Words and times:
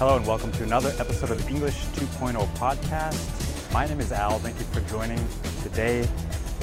Hello 0.00 0.16
and 0.16 0.26
welcome 0.26 0.50
to 0.52 0.62
another 0.62 0.94
episode 0.98 1.30
of 1.30 1.46
English 1.46 1.76
2.0 1.88 2.32
podcast. 2.54 3.70
My 3.70 3.86
name 3.86 4.00
is 4.00 4.12
Al. 4.12 4.38
Thank 4.38 4.58
you 4.58 4.64
for 4.64 4.80
joining. 4.88 5.22
Today, 5.62 6.08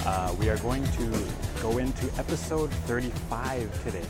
uh, 0.07 0.36
we 0.39 0.50
are 0.50 0.57
going 0.57 0.84
to 0.84 1.23
go 1.62 1.78
into 1.78 2.08
episode 2.18 2.71
35 2.88 3.84
today. 3.84 4.07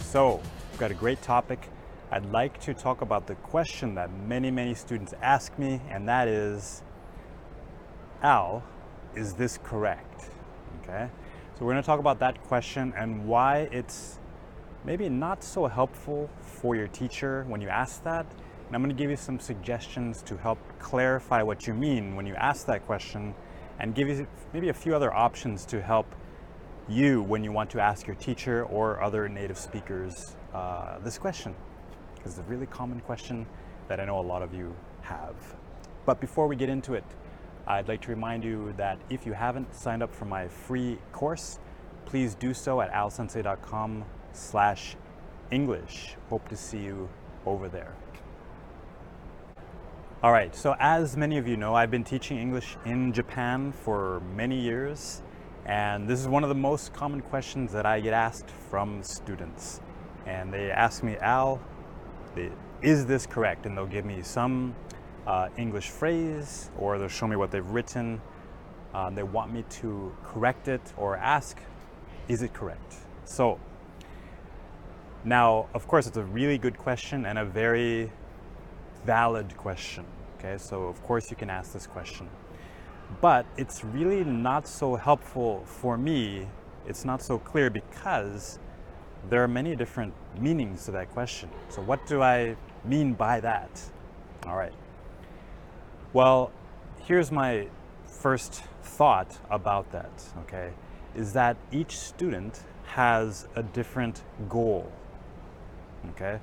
So, 0.00 0.40
we've 0.72 0.80
got 0.80 0.90
a 0.90 0.94
great 0.94 1.22
topic. 1.22 1.68
I'd 2.10 2.26
like 2.32 2.58
to 2.62 2.74
talk 2.74 3.02
about 3.02 3.28
the 3.28 3.36
question 3.36 3.94
that 3.94 4.12
many, 4.12 4.50
many 4.50 4.74
students 4.74 5.14
ask 5.22 5.56
me, 5.56 5.80
and 5.88 6.08
that 6.08 6.26
is 6.26 6.82
Al, 8.20 8.64
is 9.14 9.34
this 9.34 9.60
correct? 9.62 10.28
Okay, 10.82 11.08
so 11.56 11.64
we're 11.64 11.70
going 11.74 11.84
to 11.84 11.86
talk 11.86 12.00
about 12.00 12.18
that 12.18 12.42
question 12.42 12.92
and 12.96 13.28
why 13.28 13.68
it's 13.70 14.18
maybe 14.84 15.08
not 15.08 15.42
so 15.42 15.66
helpful 15.66 16.28
for 16.40 16.76
your 16.76 16.88
teacher 16.88 17.44
when 17.48 17.60
you 17.60 17.68
ask 17.68 18.02
that. 18.04 18.26
And 18.66 18.74
I'm 18.74 18.82
going 18.82 18.94
to 18.94 19.00
give 19.00 19.10
you 19.10 19.16
some 19.16 19.40
suggestions 19.40 20.22
to 20.22 20.36
help 20.36 20.58
clarify 20.78 21.42
what 21.42 21.66
you 21.66 21.74
mean 21.74 22.16
when 22.16 22.26
you 22.26 22.34
ask 22.34 22.66
that 22.66 22.86
question 22.86 23.34
and 23.78 23.94
give 23.94 24.08
you 24.08 24.26
maybe 24.52 24.68
a 24.68 24.74
few 24.74 24.94
other 24.94 25.12
options 25.12 25.64
to 25.66 25.80
help 25.80 26.14
you 26.88 27.22
when 27.22 27.42
you 27.42 27.50
want 27.50 27.70
to 27.70 27.80
ask 27.80 28.06
your 28.06 28.16
teacher 28.16 28.64
or 28.64 29.02
other 29.02 29.28
native 29.28 29.58
speakers 29.58 30.36
uh, 30.52 30.98
this 30.98 31.18
question. 31.18 31.54
Because 32.14 32.38
it's 32.38 32.46
a 32.46 32.50
really 32.50 32.66
common 32.66 33.00
question 33.00 33.46
that 33.88 34.00
I 34.00 34.04
know 34.04 34.18
a 34.18 34.20
lot 34.20 34.42
of 34.42 34.54
you 34.54 34.74
have. 35.02 35.34
But 36.04 36.20
before 36.20 36.46
we 36.46 36.56
get 36.56 36.68
into 36.68 36.94
it, 36.94 37.04
I'd 37.66 37.88
like 37.88 38.02
to 38.02 38.10
remind 38.10 38.44
you 38.44 38.74
that 38.76 38.98
if 39.08 39.24
you 39.24 39.32
haven't 39.32 39.74
signed 39.74 40.02
up 40.02 40.14
for 40.14 40.26
my 40.26 40.48
free 40.48 40.98
course, 41.12 41.58
please 42.04 42.34
do 42.34 42.52
so 42.52 42.82
at 42.82 42.92
alsensei.com 42.92 44.04
slash 44.34 44.96
English. 45.50 46.16
Hope 46.30 46.48
to 46.48 46.56
see 46.56 46.78
you 46.78 47.08
over 47.46 47.68
there. 47.68 47.94
All 50.22 50.32
right, 50.32 50.54
so 50.54 50.74
as 50.78 51.16
many 51.16 51.36
of 51.36 51.46
you 51.46 51.56
know, 51.56 51.74
I've 51.74 51.90
been 51.90 52.04
teaching 52.04 52.38
English 52.38 52.76
in 52.86 53.12
Japan 53.12 53.72
for 53.72 54.20
many 54.34 54.58
years, 54.58 55.22
and 55.66 56.08
this 56.08 56.18
is 56.18 56.28
one 56.28 56.42
of 56.42 56.48
the 56.48 56.54
most 56.54 56.94
common 56.94 57.20
questions 57.20 57.72
that 57.72 57.84
I 57.84 58.00
get 58.00 58.14
asked 58.14 58.48
from 58.70 59.02
students. 59.02 59.80
And 60.26 60.52
they 60.52 60.70
ask 60.70 61.02
me, 61.02 61.16
Al, 61.18 61.60
is 62.82 63.06
this 63.06 63.26
correct? 63.26 63.66
And 63.66 63.76
they'll 63.76 63.86
give 63.86 64.04
me 64.04 64.22
some 64.22 64.74
uh, 65.26 65.48
English 65.56 65.90
phrase 65.90 66.70
or 66.78 66.98
they'll 66.98 67.08
show 67.08 67.26
me 67.26 67.36
what 67.36 67.50
they've 67.50 67.66
written. 67.66 68.20
Um, 68.94 69.14
they 69.14 69.22
want 69.22 69.52
me 69.52 69.64
to 69.80 70.14
correct 70.22 70.68
it 70.68 70.80
or 70.96 71.16
ask, 71.16 71.60
is 72.28 72.42
it 72.42 72.52
correct? 72.52 72.94
So 73.24 73.58
now, 75.24 75.68
of 75.72 75.88
course, 75.88 76.06
it's 76.06 76.18
a 76.18 76.22
really 76.22 76.58
good 76.58 76.76
question 76.76 77.24
and 77.24 77.38
a 77.38 77.46
very 77.46 78.12
valid 79.06 79.56
question. 79.56 80.04
Okay, 80.38 80.58
so 80.58 80.82
of 80.82 81.02
course 81.02 81.30
you 81.30 81.36
can 81.36 81.48
ask 81.48 81.72
this 81.72 81.86
question. 81.86 82.28
But 83.22 83.46
it's 83.56 83.82
really 83.84 84.22
not 84.22 84.68
so 84.68 84.96
helpful 84.96 85.64
for 85.64 85.96
me. 85.96 86.46
It's 86.86 87.06
not 87.06 87.22
so 87.22 87.38
clear 87.38 87.70
because 87.70 88.58
there 89.30 89.42
are 89.42 89.48
many 89.48 89.74
different 89.74 90.12
meanings 90.38 90.84
to 90.84 90.90
that 90.90 91.10
question. 91.10 91.48
So, 91.70 91.80
what 91.80 92.06
do 92.06 92.20
I 92.20 92.56
mean 92.84 93.14
by 93.14 93.40
that? 93.40 93.80
All 94.46 94.56
right. 94.56 94.74
Well, 96.12 96.52
here's 97.00 97.32
my 97.32 97.68
first 98.04 98.62
thought 98.82 99.38
about 99.50 99.90
that, 99.92 100.12
okay, 100.40 100.72
is 101.14 101.32
that 101.32 101.56
each 101.72 101.98
student 101.98 102.60
has 102.84 103.48
a 103.56 103.62
different 103.62 104.22
goal 104.50 104.92
Okay? 106.10 106.38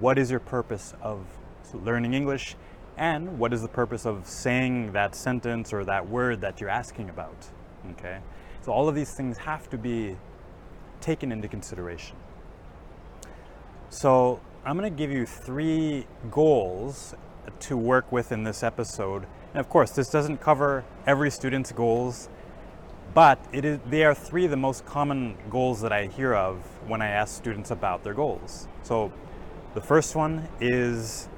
What 0.00 0.18
is 0.18 0.30
your 0.30 0.40
purpose 0.40 0.94
of 1.02 1.26
learning 1.72 2.14
English? 2.14 2.56
And 2.96 3.38
what 3.38 3.52
is 3.52 3.62
the 3.62 3.68
purpose 3.68 4.06
of 4.06 4.26
saying 4.26 4.92
that 4.92 5.14
sentence 5.14 5.72
or 5.72 5.84
that 5.84 6.08
word 6.08 6.40
that 6.42 6.60
you're 6.60 6.70
asking 6.70 7.10
about? 7.10 7.48
Okay? 7.92 8.18
So 8.62 8.72
all 8.72 8.88
of 8.88 8.94
these 8.94 9.12
things 9.12 9.38
have 9.38 9.68
to 9.70 9.78
be 9.78 10.16
taken 11.00 11.32
into 11.32 11.48
consideration. 11.48 12.16
So 13.90 14.40
I'm 14.64 14.78
going 14.78 14.90
to 14.90 14.96
give 14.96 15.10
you 15.10 15.26
three 15.26 16.06
goals 16.30 17.14
to 17.60 17.76
work 17.76 18.10
with 18.10 18.32
in 18.32 18.44
this 18.44 18.62
episode. 18.62 19.26
And 19.52 19.60
of 19.60 19.68
course, 19.68 19.90
this 19.90 20.10
doesn't 20.10 20.38
cover 20.38 20.84
every 21.06 21.30
student's 21.30 21.72
goals, 21.72 22.28
but 23.14 23.38
it 23.52 23.64
is, 23.64 23.78
they 23.88 24.04
are 24.04 24.14
three 24.14 24.44
of 24.44 24.50
the 24.50 24.56
most 24.56 24.84
common 24.84 25.36
goals 25.48 25.80
that 25.80 25.92
I 25.92 26.06
hear 26.06 26.34
of 26.34 26.58
when 26.88 27.00
I 27.00 27.08
ask 27.08 27.36
students 27.36 27.70
about 27.70 28.02
their 28.02 28.14
goals. 28.14 28.68
So 28.82 29.12
the 29.74 29.80
first 29.80 30.16
one 30.16 30.48
is, 30.60 31.28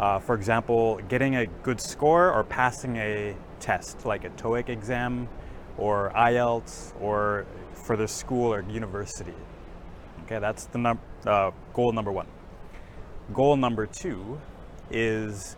uh, 0.00 0.18
for 0.18 0.34
example, 0.34 1.00
getting 1.08 1.36
a 1.36 1.46
good 1.46 1.80
score 1.80 2.32
or 2.32 2.42
passing 2.42 2.96
a 2.96 3.36
test 3.60 4.04
like 4.04 4.24
a 4.24 4.30
TOEIC 4.30 4.68
exam 4.68 5.28
or 5.78 6.12
IELTS 6.16 7.00
or 7.00 7.46
for 7.72 7.96
their 7.96 8.08
school 8.08 8.52
or 8.52 8.62
university. 8.62 9.34
Okay, 10.24 10.40
that's 10.40 10.66
the 10.66 10.78
num- 10.78 11.00
uh, 11.26 11.52
goal 11.72 11.92
number 11.92 12.10
one. 12.10 12.26
Goal 13.32 13.56
number 13.56 13.86
two 13.86 14.40
is 14.90 15.56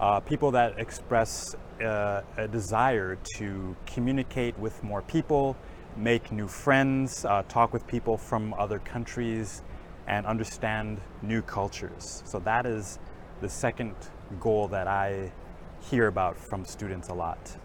uh, 0.00 0.20
people 0.20 0.52
that 0.52 0.78
express 0.78 1.54
uh, 1.82 2.22
a 2.36 2.48
desire 2.48 3.16
to 3.36 3.76
communicate 3.86 4.58
with 4.58 4.82
more 4.82 5.02
people, 5.02 5.56
make 5.96 6.32
new 6.32 6.48
friends, 6.48 7.24
uh, 7.24 7.42
talk 7.48 7.72
with 7.72 7.86
people 7.86 8.16
from 8.16 8.54
other 8.54 8.78
countries, 8.78 9.62
and 10.06 10.26
understand 10.26 11.00
new 11.22 11.42
cultures. 11.42 12.22
So 12.24 12.38
that 12.40 12.66
is 12.66 12.98
the 13.40 13.48
second 13.48 13.94
goal 14.40 14.68
that 14.68 14.86
I 14.86 15.32
hear 15.80 16.08
about 16.08 16.36
from 16.36 16.64
students 16.64 17.08
a 17.08 17.14
lot. 17.14 17.56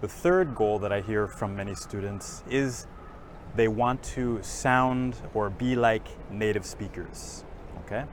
The 0.00 0.08
third 0.08 0.54
goal 0.54 0.78
that 0.80 0.92
I 0.92 1.00
hear 1.00 1.26
from 1.26 1.56
many 1.56 1.74
students 1.74 2.42
is 2.48 2.86
they 3.56 3.68
want 3.68 4.02
to 4.02 4.40
sound 4.42 5.16
or 5.34 5.50
be 5.50 5.74
like 5.74 6.06
native 6.30 6.64
speakers. 6.64 7.44
Okay? 7.84 8.04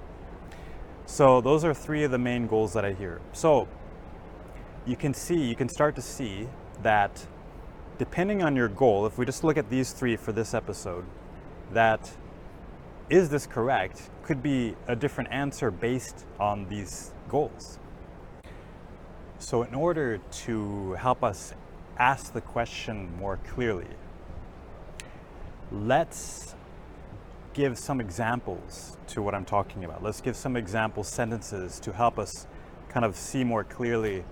So 1.06 1.41
those 1.41 1.63
are 1.63 1.74
three 1.74 2.03
of 2.03 2.12
the 2.12 2.18
main 2.18 2.47
goals 2.47 2.74
that 2.74 2.85
I 2.85 2.94
hear. 2.94 3.22
So 3.34 3.68
you 4.85 4.96
can 4.96 5.13
see, 5.13 5.44
you 5.44 5.56
can 5.56 5.69
start 5.69 5.96
to 5.96 6.01
see 6.01 6.47
that 6.84 7.25
depending 7.97 8.44
on 8.44 8.56
your 8.56 8.68
goal, 8.68 9.06
if 9.06 9.18
we 9.18 9.25
just 9.25 9.44
look 9.44 9.57
at 9.57 9.69
these 9.69 9.91
three 9.91 10.16
for 10.16 10.31
this 10.31 10.53
episode, 10.53 11.06
that 11.72 12.16
is 13.09 13.29
this 13.29 13.47
correct 13.47 14.09
could 14.24 14.41
be 14.41 14.75
a 14.88 14.95
different 14.95 15.31
answer 15.31 15.72
based 15.72 16.25
on 16.40 16.68
these 16.69 17.12
goals. 17.29 17.79
So, 19.38 19.63
in 19.63 19.75
order 19.75 20.18
to 20.18 20.94
help 20.94 21.24
us 21.24 21.53
ask 21.97 22.34
the 22.34 22.41
question 22.41 23.16
more 23.18 23.38
clearly, 23.47 23.88
let's 25.72 26.56
give 27.53 27.78
some 27.78 28.01
examples 28.01 28.97
to 29.07 29.22
what 29.22 29.34
I'm 29.35 29.45
talking 29.45 29.85
about. 29.85 30.03
Let's 30.03 30.22
give 30.22 30.35
some 30.35 30.56
example 30.57 31.03
sentences 31.03 31.79
to 31.81 31.94
help 31.94 32.18
us 32.19 32.47
kind 32.90 33.06
of 33.06 33.16
see 33.16 33.44
more 33.44 33.63
clearly 33.63 34.24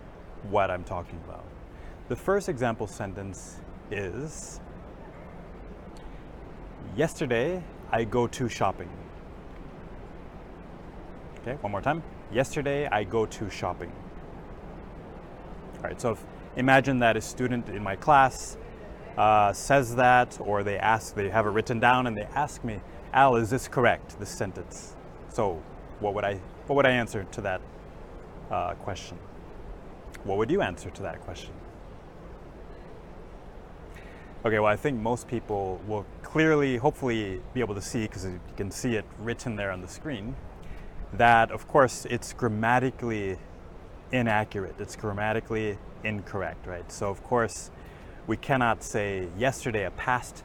what 0.49 0.69
I'm 0.69 0.83
talking 0.83 1.19
about. 1.25 1.43
The 2.09 2.15
first 2.15 2.49
example 2.49 2.87
sentence 2.87 3.59
is 3.91 4.59
Yesterday 6.95 7.63
I 7.91 8.03
go 8.03 8.27
to 8.27 8.47
shopping. 8.47 8.89
Okay, 11.41 11.55
one 11.61 11.71
more 11.71 11.81
time. 11.81 12.03
Yesterday 12.31 12.87
I 12.87 13.03
go 13.03 13.25
to 13.25 13.49
shopping. 13.49 13.91
All 15.77 15.83
right, 15.83 15.99
so 15.99 16.11
if, 16.11 16.23
imagine 16.55 16.99
that 16.99 17.17
a 17.17 17.21
student 17.21 17.67
in 17.69 17.81
my 17.81 17.95
class 17.95 18.57
uh, 19.17 19.53
says 19.53 19.95
that, 19.95 20.37
or 20.39 20.63
they 20.63 20.77
ask, 20.77 21.15
they 21.15 21.29
have 21.29 21.47
it 21.47 21.49
written 21.49 21.79
down, 21.79 22.05
and 22.05 22.15
they 22.15 22.27
ask 22.35 22.63
me, 22.63 22.79
Al, 23.11 23.37
is 23.37 23.49
this 23.49 23.67
correct? 23.67 24.19
This 24.19 24.29
sentence. 24.29 24.95
So, 25.29 25.61
what 25.99 26.13
would 26.13 26.23
I, 26.23 26.39
what 26.67 26.75
would 26.75 26.85
I 26.85 26.91
answer 26.91 27.23
to 27.23 27.41
that 27.41 27.61
uh, 28.51 28.73
question? 28.75 29.17
What 30.23 30.37
would 30.37 30.49
you 30.49 30.61
answer 30.61 30.89
to 30.89 31.01
that 31.01 31.21
question? 31.21 31.51
Okay, 34.45 34.59
well, 34.59 34.71
I 34.71 34.75
think 34.75 34.99
most 34.99 35.27
people 35.27 35.81
will 35.87 36.05
clearly, 36.21 36.77
hopefully, 36.77 37.41
be 37.53 37.61
able 37.61 37.75
to 37.75 37.81
see, 37.81 38.03
because 38.03 38.25
you 38.25 38.39
can 38.57 38.71
see 38.71 38.95
it 38.95 39.05
written 39.19 39.55
there 39.55 39.71
on 39.71 39.81
the 39.81 39.87
screen, 39.87 40.35
that 41.13 41.51
of 41.51 41.67
course 41.67 42.05
it's 42.09 42.33
grammatically 42.33 43.37
inaccurate, 44.11 44.75
it's 44.79 44.95
grammatically 44.95 45.77
incorrect, 46.03 46.67
right? 46.67 46.91
So, 46.91 47.09
of 47.09 47.23
course, 47.23 47.71
we 48.27 48.37
cannot 48.37 48.83
say 48.83 49.27
yesterday 49.37 49.85
a 49.85 49.91
past 49.91 50.43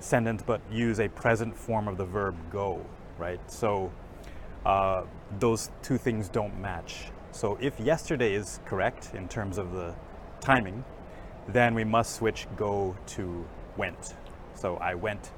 sentence 0.00 0.42
but 0.44 0.60
use 0.70 1.00
a 1.00 1.08
present 1.08 1.56
form 1.56 1.88
of 1.88 1.96
the 1.96 2.04
verb 2.04 2.34
go, 2.50 2.84
right? 3.18 3.40
So, 3.50 3.92
uh, 4.64 5.04
those 5.38 5.70
two 5.82 5.98
things 5.98 6.28
don't 6.28 6.60
match. 6.60 7.10
So, 7.36 7.58
if 7.60 7.78
yesterday 7.78 8.32
is 8.32 8.60
correct 8.64 9.10
in 9.12 9.28
terms 9.28 9.58
of 9.58 9.72
the 9.72 9.94
timing, 10.40 10.82
then 11.46 11.74
we 11.74 11.84
must 11.84 12.16
switch 12.16 12.46
go 12.56 12.96
to 13.08 13.44
went. 13.76 14.14
So 14.54 14.76
I 14.76 14.94
went 14.94 15.32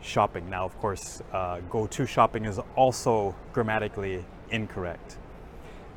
shopping. 0.00 0.48
Now, 0.48 0.64
of 0.64 0.74
course, 0.78 1.20
uh, 1.30 1.60
go 1.68 1.86
to 1.88 2.06
shopping 2.06 2.46
is 2.46 2.58
also 2.76 3.34
grammatically 3.52 4.24
incorrect. 4.48 5.18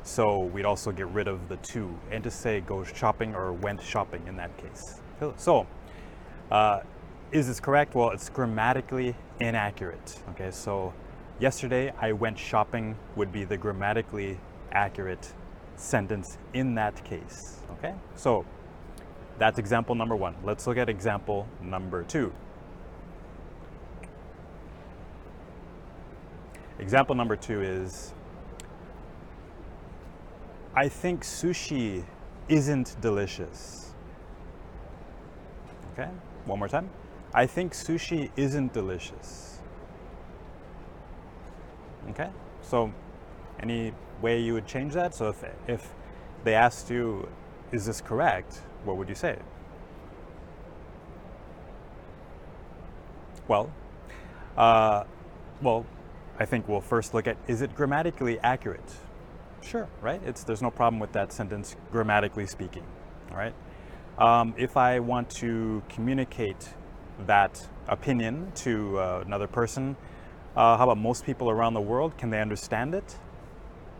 So 0.02 0.40
we'd 0.40 0.66
also 0.66 0.92
get 0.92 1.08
rid 1.08 1.28
of 1.28 1.48
the 1.48 1.56
to 1.56 1.98
and 2.10 2.22
to 2.22 2.30
say 2.30 2.60
go 2.60 2.84
shopping 2.84 3.34
or 3.34 3.54
went 3.54 3.80
shopping 3.80 4.20
in 4.26 4.36
that 4.36 4.54
case. 4.58 5.00
So, 5.38 5.66
uh, 6.50 6.80
is 7.32 7.46
this 7.46 7.58
correct? 7.58 7.94
Well, 7.94 8.10
it's 8.10 8.28
grammatically 8.28 9.16
inaccurate. 9.40 10.20
Okay, 10.32 10.50
so 10.50 10.92
yesterday 11.40 11.94
I 11.98 12.12
went 12.12 12.38
shopping 12.38 12.96
would 13.16 13.32
be 13.32 13.44
the 13.44 13.56
grammatically 13.56 14.38
accurate 14.72 15.32
sentence 15.76 16.38
in 16.54 16.74
that 16.74 17.04
case. 17.04 17.60
Okay, 17.72 17.94
so 18.14 18.44
that's 19.38 19.58
example 19.58 19.94
number 19.94 20.16
one. 20.16 20.34
Let's 20.44 20.66
look 20.66 20.78
at 20.78 20.88
example 20.88 21.46
number 21.60 22.02
two. 22.02 22.32
Example 26.78 27.14
number 27.14 27.36
two 27.36 27.62
is 27.62 28.12
I 30.74 30.88
think 30.88 31.22
sushi 31.22 32.04
isn't 32.48 33.00
delicious. 33.00 33.94
Okay, 35.92 36.10
one 36.44 36.58
more 36.58 36.68
time. 36.68 36.90
I 37.32 37.46
think 37.46 37.72
sushi 37.72 38.30
isn't 38.36 38.72
delicious. 38.72 39.58
Okay, 42.10 42.28
so 42.60 42.92
any 43.60 43.92
way 44.22 44.40
you 44.40 44.54
would 44.54 44.66
change 44.66 44.94
that? 44.94 45.14
So 45.14 45.28
if, 45.28 45.44
if 45.66 45.94
they 46.44 46.54
asked 46.54 46.90
you, 46.90 47.28
is 47.72 47.86
this 47.86 48.00
correct? 48.00 48.62
What 48.84 48.96
would 48.96 49.08
you 49.08 49.14
say? 49.14 49.38
Well, 53.48 53.70
uh, 54.56 55.04
well, 55.62 55.86
I 56.38 56.44
think 56.44 56.68
we'll 56.68 56.80
first 56.80 57.14
look 57.14 57.26
at 57.26 57.36
is 57.46 57.62
it 57.62 57.74
grammatically 57.74 58.38
accurate? 58.40 58.94
Sure, 59.62 59.88
right? 60.00 60.20
It's, 60.24 60.44
there's 60.44 60.62
no 60.62 60.70
problem 60.70 61.00
with 61.00 61.12
that 61.12 61.32
sentence, 61.32 61.76
grammatically 61.90 62.46
speaking, 62.46 62.84
all 63.30 63.36
right? 63.36 63.54
Um, 64.18 64.54
if 64.56 64.76
I 64.76 65.00
want 65.00 65.28
to 65.30 65.82
communicate 65.88 66.74
that 67.26 67.66
opinion 67.88 68.52
to 68.56 68.98
uh, 68.98 69.22
another 69.26 69.46
person, 69.46 69.96
uh, 70.56 70.76
how 70.76 70.84
about 70.84 70.98
most 70.98 71.24
people 71.24 71.50
around 71.50 71.74
the 71.74 71.80
world? 71.80 72.16
Can 72.16 72.30
they 72.30 72.40
understand 72.40 72.94
it? 72.94 73.16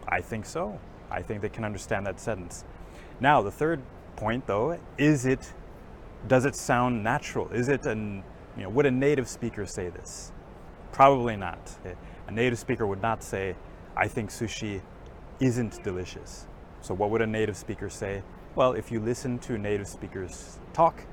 I 0.09 0.21
think 0.21 0.47
so. 0.47 0.79
I 1.11 1.23
think 1.23 1.41
they 1.41 1.49
can 1.49 1.65
understand 1.65 2.07
that 2.07 2.21
sentence. 2.21 2.65
Now, 3.21 3.43
the 3.43 3.51
third 3.51 3.81
point, 4.17 4.47
though, 4.47 4.79
is 4.99 5.27
it, 5.27 5.53
does 6.29 6.45
it 6.45 6.55
sound 6.55 7.03
natural? 7.03 7.49
Is 7.51 7.69
it 7.69 7.87
an, 7.87 8.23
you 8.57 8.65
know, 8.65 8.69
would 8.71 8.87
a 8.87 8.91
native 8.91 9.29
speaker 9.29 9.67
say 9.67 9.89
this? 9.89 10.33
Probably 10.93 11.37
not. 11.37 11.59
A 12.27 12.31
native 12.31 12.59
speaker 12.59 12.87
would 12.87 13.03
not 13.03 13.23
say, 13.23 13.57
I 13.97 14.09
think 14.09 14.31
sushi 14.31 14.81
isn't 15.41 15.83
delicious. 15.83 16.47
So, 16.81 16.95
what 16.95 17.11
would 17.11 17.23
a 17.23 17.27
native 17.27 17.57
speaker 17.57 17.91
say? 17.91 18.23
Well, 18.55 18.73
if 18.73 18.91
you 18.91 19.01
listen 19.01 19.39
to 19.41 19.59
native 19.59 19.89
speakers 19.89 20.59
talk, 20.73 21.05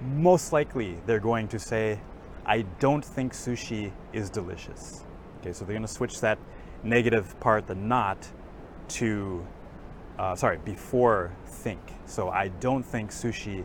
most 0.00 0.52
likely 0.52 0.98
they're 1.06 1.20
going 1.20 1.48
to 1.48 1.58
say, 1.58 2.00
I 2.46 2.62
don't 2.78 3.04
think 3.04 3.32
sushi 3.32 3.92
is 4.12 4.30
delicious. 4.30 5.04
Okay, 5.40 5.52
so 5.52 5.64
they're 5.64 5.74
going 5.74 5.86
to 5.86 5.92
switch 5.92 6.20
that 6.20 6.38
negative 6.84 7.38
part, 7.40 7.66
the 7.66 7.74
not, 7.74 8.28
to, 8.88 9.44
uh, 10.18 10.34
sorry, 10.36 10.58
before 10.58 11.32
think. 11.46 11.80
So 12.06 12.28
I 12.28 12.48
don't 12.48 12.84
think 12.84 13.10
sushi 13.10 13.64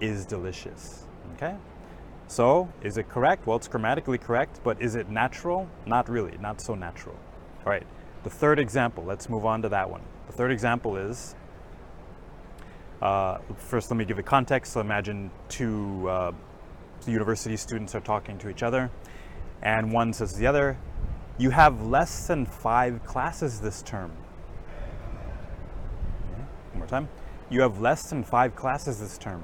is 0.00 0.24
delicious. 0.24 1.04
Okay? 1.34 1.56
So, 2.28 2.68
is 2.82 2.96
it 2.96 3.08
correct? 3.10 3.46
Well, 3.46 3.58
it's 3.58 3.68
grammatically 3.68 4.16
correct, 4.16 4.60
but 4.64 4.80
is 4.80 4.94
it 4.94 5.10
natural? 5.10 5.68
Not 5.84 6.08
really, 6.08 6.38
not 6.38 6.62
so 6.62 6.74
natural. 6.74 7.14
All 7.66 7.70
right, 7.70 7.86
the 8.24 8.30
third 8.30 8.58
example, 8.58 9.04
let's 9.04 9.28
move 9.28 9.44
on 9.44 9.60
to 9.62 9.68
that 9.68 9.90
one. 9.90 10.00
The 10.28 10.32
third 10.32 10.50
example 10.50 10.96
is 10.96 11.34
uh, 13.02 13.38
first, 13.56 13.90
let 13.90 13.98
me 13.98 14.04
give 14.04 14.18
a 14.18 14.22
context. 14.22 14.72
So, 14.72 14.80
imagine 14.80 15.30
two 15.48 16.08
uh, 16.08 16.32
university 17.06 17.56
students 17.56 17.94
are 17.94 18.00
talking 18.00 18.38
to 18.38 18.48
each 18.48 18.62
other, 18.62 18.90
and 19.60 19.92
one 19.92 20.12
says 20.12 20.32
to 20.32 20.38
the 20.38 20.46
other, 20.46 20.78
You 21.42 21.50
have 21.50 21.84
less 21.84 22.28
than 22.28 22.46
five 22.46 23.04
classes 23.04 23.60
this 23.60 23.82
term. 23.82 24.12
One 26.70 26.78
more 26.78 26.86
time. 26.86 27.08
You 27.50 27.62
have 27.62 27.80
less 27.80 28.08
than 28.08 28.22
five 28.22 28.54
classes 28.54 29.00
this 29.00 29.18
term. 29.18 29.42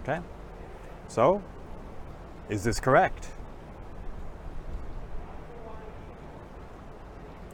Okay? 0.00 0.20
So, 1.08 1.42
is 2.50 2.62
this 2.62 2.78
correct? 2.78 3.28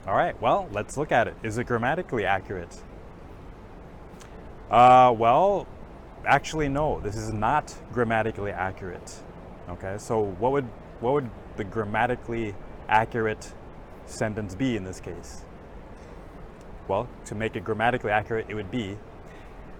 All 0.04 0.16
right, 0.16 0.38
well, 0.42 0.68
let's 0.72 0.96
look 0.96 1.12
at 1.12 1.28
it. 1.28 1.36
Is 1.44 1.58
it 1.58 1.68
grammatically 1.68 2.24
accurate? 2.24 2.76
Uh, 4.68 5.14
well, 5.16 5.68
actually, 6.26 6.68
no, 6.68 6.98
this 6.98 7.14
is 7.14 7.32
not 7.32 7.72
grammatically 7.92 8.50
accurate. 8.50 9.14
Okay, 9.68 9.94
so 9.98 10.24
what 10.40 10.50
would, 10.50 10.68
what 11.00 11.14
would 11.14 11.30
the 11.56 11.64
grammatically 11.64 12.54
accurate 12.88 13.52
sentence 14.06 14.54
be 14.54 14.76
in 14.76 14.84
this 14.84 15.00
case? 15.00 15.44
Well, 16.88 17.08
to 17.26 17.34
make 17.34 17.56
it 17.56 17.64
grammatically 17.64 18.10
accurate, 18.10 18.46
it 18.48 18.54
would 18.54 18.70
be 18.70 18.98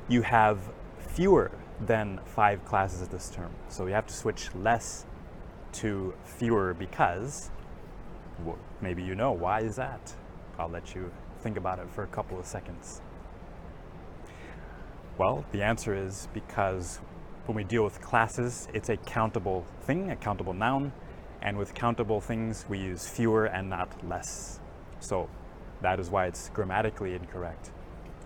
you 0.09 0.23
have 0.23 0.59
fewer 0.99 1.51
than 1.81 2.21
five 2.25 2.65
classes 2.65 3.03
at 3.03 3.11
this 3.11 3.29
term. 3.31 3.51
So 3.69 3.87
you 3.87 3.93
have 3.93 4.07
to 4.07 4.15
switch 4.15 4.55
less 4.55 5.05
to 5.73 6.15
fewer 6.25 6.73
because 6.73 7.51
well, 8.43 8.59
maybe 8.81 9.03
you 9.03 9.15
know 9.15 9.33
why 9.33 9.61
is 9.61 9.77
that? 9.77 10.15
I'll 10.59 10.69
let 10.69 10.95
you 10.95 11.11
think 11.41 11.57
about 11.57 11.79
it 11.79 11.89
for 11.91 12.03
a 12.03 12.07
couple 12.07 12.39
of 12.39 12.47
seconds. 12.47 13.01
Well, 15.19 15.45
the 15.53 15.63
answer 15.63 15.95
is 15.95 16.29
because 16.33 16.99
when 17.47 17.57
we 17.57 17.65
deal 17.65 17.85
with 17.85 18.01
classes, 18.01 18.69
it's 18.73 18.89
a 18.89 18.97
countable 18.97 19.65
thing, 19.83 20.11
a 20.11 20.17
countable 20.17 20.55
noun, 20.55 20.93
and 21.45 21.59
with 21.59 21.75
countable 21.75 22.21
things, 22.21 22.65
we 22.69 22.79
use 22.79 23.07
fewer 23.07 23.45
and 23.45 23.69
not 23.69 23.89
less. 24.09 24.61
So 25.01 25.29
that 25.83 26.01
is 26.01 26.11
why 26.11 26.27
it's 26.27 26.49
grammatically 26.49 27.15
incorrect. 27.15 27.71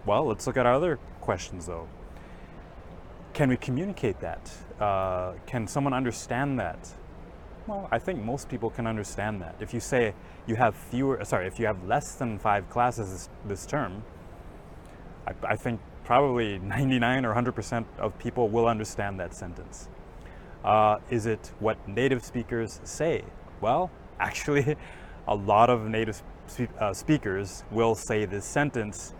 Well, 0.06 0.25
let's 0.25 0.47
look 0.47 0.56
at 0.56 0.65
our 0.65 0.75
other 0.75 0.99
questions 1.20 1.67
though. 1.67 1.88
Can 3.35 3.50
we 3.50 3.56
communicate 3.56 4.20
that? 4.20 4.50
Uh, 4.81 5.32
can 5.47 5.67
someone 5.67 5.93
understand 5.93 6.59
that? 6.61 6.88
Well, 7.67 7.89
I 7.91 7.98
think 7.98 8.22
most 8.22 8.48
people 8.48 8.70
can 8.70 8.87
understand 8.87 9.43
that. 9.43 9.56
If 9.60 9.75
you 9.75 9.81
say 9.81 10.15
you 10.46 10.55
have 10.55 10.75
fewer, 10.75 11.22
sorry, 11.25 11.46
if 11.46 11.58
you 11.58 11.67
have 11.67 11.84
less 11.84 12.15
than 12.15 12.39
five 12.39 12.70
classes 12.70 13.10
this, 13.10 13.29
this 13.44 13.67
term, 13.67 14.03
I, 15.27 15.34
I 15.43 15.56
think 15.56 15.81
probably 16.05 16.58
99 16.63 17.27
or 17.27 17.34
100% 17.34 17.84
of 17.98 18.19
people 18.19 18.48
will 18.48 18.67
understand 18.67 19.20
that 19.20 19.34
sentence. 19.34 19.89
Uh, 20.65 20.98
is 21.10 21.27
it 21.27 21.53
what 21.60 21.77
native 21.88 22.24
speakers 22.24 22.81
say? 22.84 23.24
Well, 23.60 23.91
actually, 24.19 24.77
a 25.29 25.34
lot 25.34 25.70
of 25.70 25.88
native 25.88 26.22
spe- 26.46 26.62
uh, 26.79 26.93
speakers 26.93 27.65
will 27.70 27.94
say 27.94 28.24
this 28.24 28.44
sentence 28.44 29.15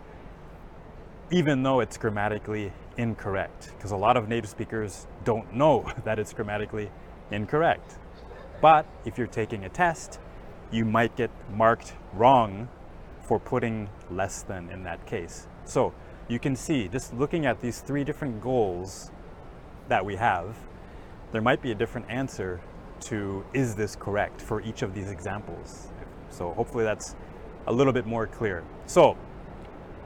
even 1.31 1.61
though 1.61 1.79
it's 1.79 1.97
grammatically 1.97 2.73
incorrect, 2.97 3.71
because 3.77 3.91
a 3.91 3.97
lot 3.97 4.17
of 4.17 4.27
native 4.27 4.49
speakers 4.49 5.05
don't 5.23 5.53
know 5.53 5.91
that 6.03 6.19
it's 6.19 6.33
grammatically 6.33 6.89
incorrect. 7.31 7.97
But 8.61 8.85
if 9.05 9.17
you're 9.17 9.27
taking 9.27 9.63
a 9.63 9.69
test, 9.69 10.19
you 10.71 10.85
might 10.85 11.15
get 11.15 11.29
marked 11.53 11.93
wrong 12.13 12.67
for 13.21 13.39
putting 13.39 13.89
less 14.09 14.41
than 14.41 14.69
in 14.69 14.83
that 14.83 15.05
case. 15.05 15.47
So 15.65 15.93
you 16.27 16.39
can 16.39 16.55
see, 16.55 16.87
just 16.87 17.13
looking 17.13 17.45
at 17.45 17.61
these 17.61 17.81
three 17.81 18.03
different 18.03 18.41
goals 18.41 19.11
that 19.87 20.03
we 20.03 20.15
have, 20.15 20.57
there 21.31 21.41
might 21.41 21.61
be 21.61 21.71
a 21.71 21.75
different 21.75 22.09
answer 22.09 22.59
to 23.01 23.45
is 23.53 23.75
this 23.75 23.95
correct 23.95 24.41
for 24.41 24.61
each 24.61 24.81
of 24.81 24.93
these 24.93 25.09
examples. 25.09 25.87
So 26.29 26.51
hopefully 26.51 26.83
that's 26.83 27.15
a 27.67 27.73
little 27.73 27.93
bit 27.93 28.05
more 28.05 28.27
clear. 28.27 28.63
So, 28.85 29.17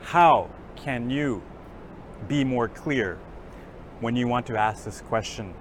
how 0.02 0.50
can 0.76 1.10
you 1.10 1.42
be 2.28 2.44
more 2.44 2.68
clear 2.68 3.18
when 4.00 4.16
you 4.16 4.28
want 4.28 4.46
to 4.48 4.58
ask 4.58 4.84
this 4.84 5.02
question 5.02 5.54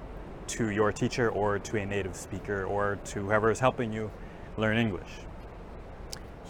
to 0.49 0.71
your 0.71 0.93
teacher 0.93 1.31
or 1.31 1.59
to 1.61 1.77
a 1.79 1.87
native 1.87 2.17
speaker 2.17 2.65
or 2.65 2.99
to 3.05 3.21
whoever 3.21 3.51
is 3.51 3.61
helping 3.61 3.93
you 3.93 4.11
learn 4.57 4.77
English? 4.77 5.11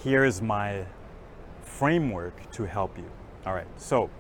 Here 0.03 0.25
is 0.25 0.41
my 0.41 0.87
framework 1.61 2.51
to 2.53 2.65
help 2.65 2.97
you. 2.97 3.11
All 3.45 3.55
right, 3.55 3.67
so 3.77 4.11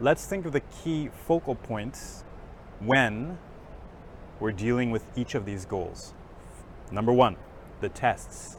let's 0.00 0.26
think 0.26 0.46
of 0.46 0.52
the 0.52 0.60
key 0.60 1.10
focal 1.26 1.54
points 1.54 2.24
when 2.80 3.38
we're 4.40 4.52
dealing 4.52 4.90
with 4.90 5.06
each 5.16 5.34
of 5.34 5.44
these 5.44 5.66
goals. 5.66 6.14
Number 6.90 7.12
one, 7.12 7.36
the 7.80 7.90
tests 7.90 8.56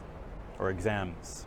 or 0.58 0.70
exams. 0.70 1.46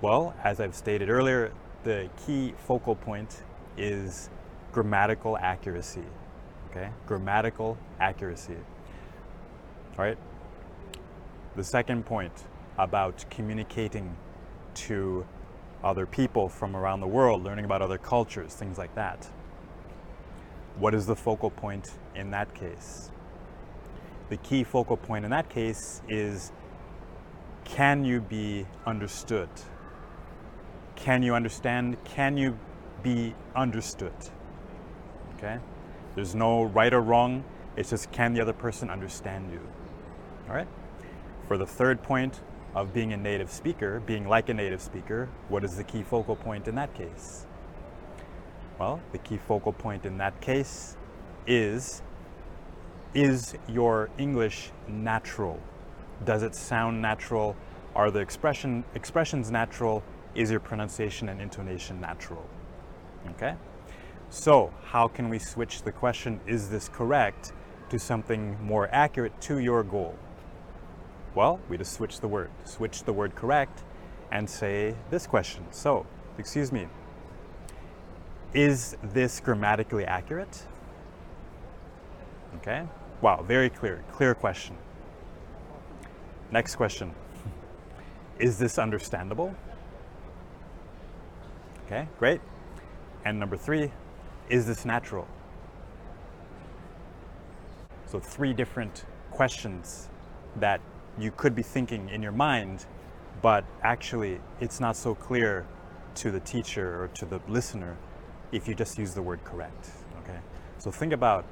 Well, 0.00 0.34
as 0.44 0.60
I've 0.60 0.74
stated 0.74 1.08
earlier, 1.08 1.52
the 1.82 2.10
key 2.26 2.54
focal 2.58 2.94
point 2.94 3.42
is 3.76 4.28
grammatical 4.72 5.38
accuracy. 5.38 6.04
Okay, 6.70 6.90
grammatical 7.06 7.78
accuracy. 7.98 8.56
All 9.98 10.04
right. 10.04 10.18
The 11.56 11.64
second 11.64 12.04
point 12.04 12.32
about 12.78 13.24
communicating 13.30 14.16
to 14.74 15.24
other 15.84 16.06
people 16.06 16.48
from 16.48 16.74
around 16.74 17.00
the 17.00 17.06
world, 17.06 17.44
learning 17.44 17.64
about 17.64 17.80
other 17.80 17.98
cultures, 17.98 18.54
things 18.54 18.76
like 18.76 18.94
that. 18.96 19.28
What 20.78 20.94
is 20.94 21.06
the 21.06 21.14
focal 21.14 21.50
point 21.50 21.92
in 22.16 22.30
that 22.32 22.52
case? 22.54 23.10
The 24.28 24.36
key 24.38 24.64
focal 24.64 24.96
point 24.96 25.24
in 25.24 25.30
that 25.30 25.48
case 25.48 26.02
is 26.08 26.52
can 27.64 28.04
you 28.04 28.20
be 28.20 28.66
understood? 28.86 29.48
Can 30.96 31.22
you 31.22 31.34
understand? 31.34 32.02
Can 32.04 32.36
you 32.36 32.58
be 33.02 33.34
understood? 33.54 34.14
Okay? 35.36 35.58
There's 36.14 36.34
no 36.34 36.64
right 36.64 36.92
or 36.92 37.00
wrong. 37.00 37.44
It's 37.76 37.90
just 37.90 38.12
can 38.12 38.34
the 38.34 38.40
other 38.40 38.52
person 38.52 38.90
understand 38.90 39.50
you? 39.52 39.60
All 40.48 40.54
right? 40.54 40.68
For 41.48 41.58
the 41.58 41.66
third 41.66 42.02
point 42.02 42.40
of 42.74 42.92
being 42.92 43.12
a 43.12 43.16
native 43.16 43.50
speaker, 43.50 44.00
being 44.00 44.26
like 44.28 44.48
a 44.48 44.54
native 44.54 44.80
speaker, 44.80 45.28
what 45.48 45.64
is 45.64 45.76
the 45.76 45.84
key 45.84 46.02
focal 46.02 46.36
point 46.36 46.68
in 46.68 46.74
that 46.76 46.94
case? 46.94 47.46
Well, 48.78 49.00
the 49.12 49.18
key 49.18 49.38
focal 49.38 49.72
point 49.72 50.04
in 50.04 50.18
that 50.18 50.40
case 50.40 50.96
is 51.46 52.02
is 53.14 53.54
your 53.68 54.10
English 54.18 54.70
natural? 54.88 55.60
Does 56.24 56.42
it 56.42 56.54
sound 56.54 57.00
natural? 57.00 57.56
Are 57.94 58.10
the 58.10 58.18
expression 58.18 58.84
expressions 58.94 59.50
natural? 59.50 60.02
Is 60.34 60.50
your 60.50 60.60
pronunciation 60.60 61.28
and 61.28 61.40
intonation 61.40 62.00
natural? 62.00 62.44
Okay? 63.30 63.54
So, 64.30 64.72
how 64.84 65.06
can 65.06 65.28
we 65.28 65.38
switch 65.38 65.82
the 65.82 65.92
question 65.92 66.40
is 66.46 66.68
this 66.68 66.88
correct 66.88 67.52
to 67.90 67.98
something 67.98 68.60
more 68.60 68.88
accurate 68.90 69.40
to 69.42 69.58
your 69.58 69.84
goal? 69.84 70.16
Well, 71.36 71.60
we 71.68 71.78
just 71.78 71.92
switch 71.92 72.20
the 72.20 72.28
word. 72.28 72.50
Switch 72.64 73.04
the 73.04 73.12
word 73.12 73.36
correct 73.36 73.84
and 74.32 74.50
say 74.50 74.96
this 75.10 75.26
question. 75.26 75.64
So, 75.70 76.04
excuse 76.38 76.72
me, 76.72 76.88
is 78.54 78.96
this 79.02 79.38
grammatically 79.38 80.04
accurate? 80.04 80.66
Okay. 82.56 82.84
Wow, 83.20 83.42
very 83.42 83.70
clear. 83.70 84.04
Clear 84.12 84.34
question. 84.34 84.76
Next 86.50 86.76
question. 86.76 87.14
Is 88.38 88.58
this 88.58 88.78
understandable? 88.78 89.54
Okay, 91.86 92.08
great. 92.18 92.40
And 93.24 93.38
number 93.38 93.56
three, 93.56 93.90
is 94.48 94.66
this 94.66 94.84
natural? 94.84 95.26
So, 98.06 98.18
three 98.20 98.52
different 98.52 99.04
questions 99.30 100.08
that 100.56 100.80
you 101.18 101.30
could 101.30 101.54
be 101.54 101.62
thinking 101.62 102.08
in 102.08 102.22
your 102.22 102.32
mind, 102.32 102.86
but 103.42 103.64
actually 103.82 104.40
it's 104.60 104.80
not 104.80 104.96
so 104.96 105.14
clear 105.14 105.66
to 106.16 106.30
the 106.30 106.40
teacher 106.40 107.02
or 107.02 107.08
to 107.08 107.24
the 107.24 107.40
listener 107.48 107.96
if 108.52 108.68
you 108.68 108.74
just 108.74 108.98
use 108.98 109.14
the 109.14 109.22
word 109.22 109.42
correct. 109.44 109.90
Okay, 110.22 110.38
so 110.78 110.90
think 110.90 111.12
about 111.12 111.44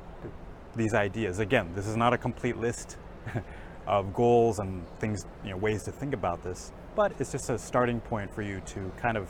these 0.76 0.95
ideas. 0.95 1.38
Again, 1.38 1.71
this 1.75 1.87
is 1.87 1.97
not 1.97 2.12
a 2.12 2.19
complete 2.19 2.57
list 2.57 2.97
of 3.87 4.14
goals 4.14 4.59
and 4.59 4.87
things, 4.99 5.26
you 5.45 5.50
know, 5.50 5.57
ways 5.57 5.83
to 5.85 5.93
think 5.93 6.14
about 6.14 6.43
this, 6.43 6.73
but 6.95 7.12
it's 7.19 7.33
just 7.33 7.50
a 7.50 7.59
starting 7.59 8.00
point 8.00 8.33
for 8.33 8.43
you 8.43 8.61
to 8.67 8.93
kind 8.97 9.17
of 9.17 9.29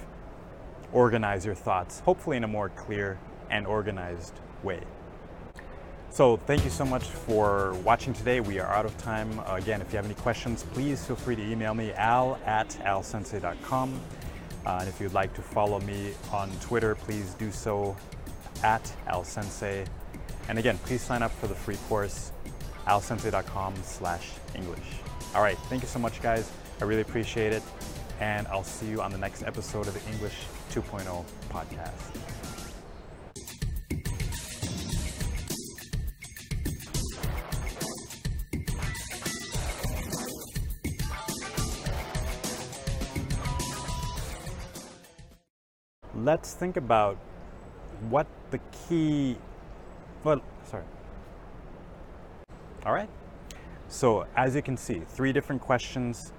organize 0.93 1.45
your 1.45 1.55
thoughts, 1.55 2.01
hopefully 2.01 2.37
in 2.37 2.45
a 2.45 2.49
more 2.49 2.69
clear 2.71 3.19
and 3.51 3.67
organized 3.67 4.35
way. 4.63 4.81
So 6.11 6.37
thank 6.37 6.63
you 6.65 6.71
so 6.71 6.85
much 6.85 7.05
for 7.05 7.73
watching 7.85 8.13
today. 8.13 8.41
We 8.41 8.59
are 8.59 8.71
out 8.71 8.85
of 8.85 8.97
time. 8.99 9.41
Again, 9.47 9.81
if 9.81 9.93
you 9.93 9.97
have 9.97 10.05
any 10.05 10.15
questions, 10.15 10.63
please 10.75 11.03
feel 11.05 11.17
free 11.17 11.37
to 11.37 11.43
email 11.43 11.73
me, 11.73 11.93
al 11.93 12.39
at 12.45 12.69
alsensei.com. 12.85 13.99
Uh, 14.67 14.77
and 14.81 14.89
if 14.89 15.01
you'd 15.01 15.15
like 15.15 15.33
to 15.35 15.41
follow 15.41 15.81
me 15.81 16.13
on 16.31 16.51
Twitter, 16.61 16.95
please 16.95 17.33
do 17.35 17.51
so 17.51 17.97
at 18.63 18.85
alsensei. 19.09 19.87
And 20.49 20.59
again, 20.59 20.79
please 20.85 21.01
sign 21.01 21.23
up 21.23 21.31
for 21.33 21.47
the 21.47 21.55
free 21.55 21.77
course, 21.89 22.33
alsensei.com 22.87 23.75
slash 23.83 24.31
English. 24.55 25.01
All 25.35 25.43
right, 25.43 25.59
thank 25.69 25.83
you 25.83 25.89
so 25.89 25.99
much, 25.99 26.21
guys. 26.23 26.51
I 26.81 26.85
really 26.85 27.03
appreciate 27.03 27.53
it. 27.53 27.63
And 28.21 28.47
I'll 28.49 28.65
see 28.65 28.87
you 28.87 29.01
on 29.01 29.11
the 29.11 29.19
next 29.19 29.43
episode 29.43 29.87
of 29.89 29.95
the 29.95 30.13
English 30.13 30.35
2.0 30.71 31.25
podcast. 31.49 32.33
let's 46.25 46.55
think 46.55 46.77
about 46.77 47.17
what 48.09 48.27
the 48.51 48.61
key 48.89 49.37
well 50.25 50.41
sorry. 50.65 50.85
All 52.85 52.93
right. 52.93 53.09
So 53.89 54.27
as 54.37 54.55
you 54.57 54.63
can 54.63 54.77
see 54.77 55.03
three 55.07 55.33
different 55.33 55.61
questions 55.61 56.33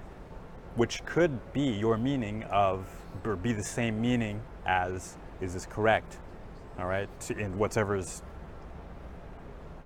which 0.76 1.04
could 1.06 1.52
be 1.52 1.62
your 1.62 1.96
meaning 1.96 2.42
of 2.44 2.86
or 3.24 3.36
be 3.36 3.52
the 3.52 3.62
same 3.62 4.00
meaning 4.00 4.42
as 4.66 5.16
is 5.40 5.54
this 5.54 5.66
correct? 5.66 6.18
All 6.78 6.86
right 6.86 7.08
in 7.30 7.56
whatever 7.58 7.96
is 7.96 8.22